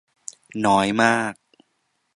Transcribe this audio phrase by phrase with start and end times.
[0.65, 1.33] น้อยมาก